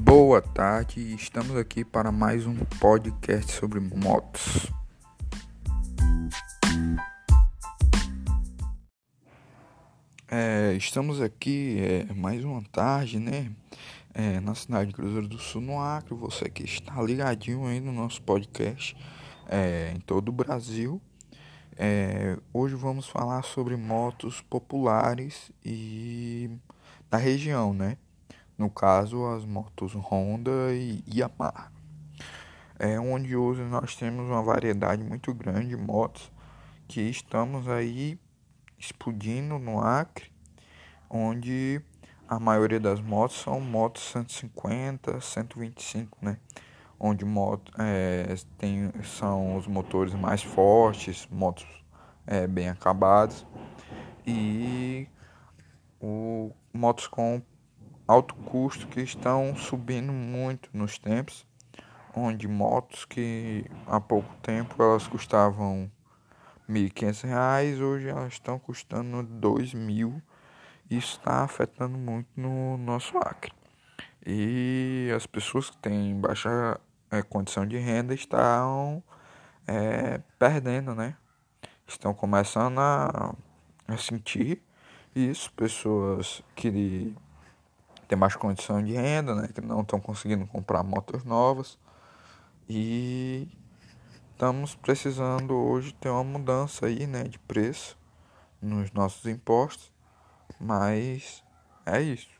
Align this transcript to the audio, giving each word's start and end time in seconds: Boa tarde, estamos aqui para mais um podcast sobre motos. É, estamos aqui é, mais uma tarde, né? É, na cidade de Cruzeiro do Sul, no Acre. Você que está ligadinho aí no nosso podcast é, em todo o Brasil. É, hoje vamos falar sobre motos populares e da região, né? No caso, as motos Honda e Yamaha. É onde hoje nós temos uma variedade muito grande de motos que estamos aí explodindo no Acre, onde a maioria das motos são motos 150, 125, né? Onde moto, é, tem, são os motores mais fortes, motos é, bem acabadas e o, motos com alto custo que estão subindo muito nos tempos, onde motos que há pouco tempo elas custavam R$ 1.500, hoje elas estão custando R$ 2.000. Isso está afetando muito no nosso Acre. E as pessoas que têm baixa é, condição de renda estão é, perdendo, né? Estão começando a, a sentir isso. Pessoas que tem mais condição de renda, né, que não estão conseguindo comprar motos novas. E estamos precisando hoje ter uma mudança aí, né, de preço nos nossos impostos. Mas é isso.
Boa 0.00 0.40
tarde, 0.40 1.12
estamos 1.14 1.56
aqui 1.56 1.84
para 1.84 2.12
mais 2.12 2.46
um 2.46 2.54
podcast 2.80 3.50
sobre 3.50 3.80
motos. 3.80 4.70
É, 10.30 10.72
estamos 10.74 11.20
aqui 11.20 11.78
é, 11.80 12.14
mais 12.14 12.44
uma 12.44 12.62
tarde, 12.70 13.18
né? 13.18 13.50
É, 14.14 14.38
na 14.38 14.54
cidade 14.54 14.90
de 14.90 14.94
Cruzeiro 14.94 15.26
do 15.26 15.38
Sul, 15.38 15.62
no 15.62 15.80
Acre. 15.80 16.14
Você 16.14 16.48
que 16.48 16.62
está 16.62 17.02
ligadinho 17.02 17.66
aí 17.66 17.80
no 17.80 17.90
nosso 17.90 18.22
podcast 18.22 18.96
é, 19.48 19.92
em 19.96 20.00
todo 20.00 20.28
o 20.28 20.32
Brasil. 20.32 21.02
É, 21.76 22.38
hoje 22.52 22.76
vamos 22.76 23.08
falar 23.08 23.42
sobre 23.42 23.76
motos 23.76 24.40
populares 24.42 25.50
e 25.64 26.48
da 27.10 27.18
região, 27.18 27.74
né? 27.74 27.96
No 28.58 28.68
caso, 28.68 29.24
as 29.26 29.44
motos 29.44 29.94
Honda 29.94 30.74
e 30.74 31.00
Yamaha. 31.08 31.70
É 32.76 32.98
onde 32.98 33.36
hoje 33.36 33.62
nós 33.62 33.94
temos 33.94 34.28
uma 34.28 34.42
variedade 34.42 35.04
muito 35.04 35.32
grande 35.32 35.68
de 35.68 35.76
motos 35.76 36.28
que 36.88 37.02
estamos 37.02 37.68
aí 37.68 38.18
explodindo 38.76 39.60
no 39.60 39.80
Acre, 39.80 40.32
onde 41.08 41.80
a 42.26 42.40
maioria 42.40 42.80
das 42.80 43.00
motos 43.00 43.40
são 43.40 43.60
motos 43.60 44.02
150, 44.10 45.20
125, 45.20 46.18
né? 46.20 46.36
Onde 46.98 47.24
moto, 47.24 47.70
é, 47.78 48.34
tem, 48.58 48.90
são 49.04 49.56
os 49.56 49.68
motores 49.68 50.14
mais 50.14 50.42
fortes, 50.42 51.28
motos 51.30 51.64
é, 52.26 52.44
bem 52.48 52.68
acabadas 52.68 53.46
e 54.26 55.06
o, 56.00 56.50
motos 56.72 57.06
com 57.06 57.40
alto 58.08 58.34
custo 58.34 58.86
que 58.88 59.02
estão 59.02 59.54
subindo 59.54 60.10
muito 60.10 60.70
nos 60.72 60.98
tempos, 60.98 61.46
onde 62.16 62.48
motos 62.48 63.04
que 63.04 63.66
há 63.86 64.00
pouco 64.00 64.34
tempo 64.36 64.82
elas 64.82 65.06
custavam 65.06 65.90
R$ 66.66 66.74
1.500, 66.88 67.80
hoje 67.82 68.08
elas 68.08 68.32
estão 68.32 68.58
custando 68.58 69.18
R$ 69.18 69.24
2.000. 69.24 70.22
Isso 70.90 71.18
está 71.18 71.44
afetando 71.44 71.98
muito 71.98 72.28
no 72.34 72.78
nosso 72.78 73.18
Acre. 73.18 73.52
E 74.26 75.12
as 75.14 75.26
pessoas 75.26 75.68
que 75.68 75.76
têm 75.76 76.18
baixa 76.18 76.80
é, 77.10 77.20
condição 77.22 77.66
de 77.66 77.76
renda 77.76 78.14
estão 78.14 79.02
é, 79.66 80.20
perdendo, 80.38 80.94
né? 80.94 81.14
Estão 81.86 82.14
começando 82.14 82.78
a, 82.78 83.34
a 83.86 83.96
sentir 83.98 84.62
isso. 85.14 85.52
Pessoas 85.52 86.42
que 86.54 87.14
tem 88.08 88.18
mais 88.18 88.34
condição 88.34 88.82
de 88.82 88.94
renda, 88.94 89.34
né, 89.34 89.48
que 89.54 89.60
não 89.60 89.82
estão 89.82 90.00
conseguindo 90.00 90.46
comprar 90.46 90.82
motos 90.82 91.24
novas. 91.24 91.78
E 92.66 93.46
estamos 94.32 94.74
precisando 94.74 95.54
hoje 95.54 95.92
ter 95.94 96.08
uma 96.08 96.24
mudança 96.24 96.86
aí, 96.86 97.06
né, 97.06 97.24
de 97.24 97.38
preço 97.38 97.98
nos 98.62 98.90
nossos 98.92 99.26
impostos. 99.26 99.92
Mas 100.58 101.44
é 101.84 102.00
isso. 102.00 102.37